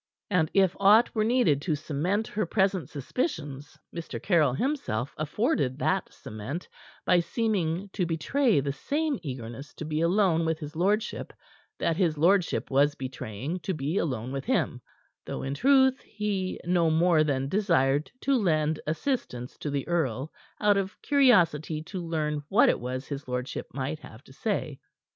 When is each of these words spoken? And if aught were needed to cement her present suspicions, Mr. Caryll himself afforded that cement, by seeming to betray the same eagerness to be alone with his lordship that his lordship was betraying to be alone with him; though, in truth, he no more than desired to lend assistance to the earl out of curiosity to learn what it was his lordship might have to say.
And 0.31 0.49
if 0.55 0.75
aught 0.79 1.13
were 1.13 1.23
needed 1.23 1.61
to 1.61 1.75
cement 1.75 2.25
her 2.25 2.47
present 2.47 2.89
suspicions, 2.89 3.77
Mr. 3.95 4.19
Caryll 4.19 4.55
himself 4.55 5.13
afforded 5.15 5.77
that 5.77 6.11
cement, 6.11 6.67
by 7.05 7.19
seeming 7.19 7.87
to 7.93 8.07
betray 8.07 8.59
the 8.61 8.71
same 8.73 9.19
eagerness 9.21 9.75
to 9.75 9.85
be 9.85 10.01
alone 10.01 10.43
with 10.43 10.57
his 10.57 10.75
lordship 10.75 11.33
that 11.77 11.97
his 11.97 12.17
lordship 12.17 12.71
was 12.71 12.95
betraying 12.95 13.59
to 13.59 13.75
be 13.75 13.99
alone 13.99 14.31
with 14.31 14.45
him; 14.45 14.81
though, 15.23 15.43
in 15.43 15.53
truth, 15.53 15.99
he 16.01 16.59
no 16.65 16.89
more 16.89 17.23
than 17.23 17.47
desired 17.47 18.09
to 18.21 18.33
lend 18.35 18.79
assistance 18.87 19.55
to 19.59 19.69
the 19.69 19.87
earl 19.87 20.33
out 20.59 20.77
of 20.77 20.99
curiosity 21.03 21.83
to 21.83 22.01
learn 22.03 22.41
what 22.49 22.69
it 22.69 22.79
was 22.79 23.05
his 23.07 23.27
lordship 23.27 23.67
might 23.71 23.99
have 23.99 24.23
to 24.23 24.33
say. 24.33 24.79